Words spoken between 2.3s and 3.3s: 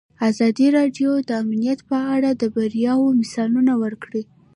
د بریاوو